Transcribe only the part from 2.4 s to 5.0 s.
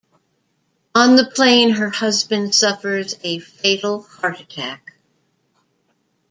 suffers a fatal heart attack.